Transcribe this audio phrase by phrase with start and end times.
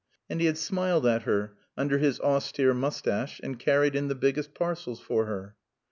[0.31, 4.55] And he had smiled at her under his austere moustache, and carried in the biggest
[4.55, 5.55] parcels for her.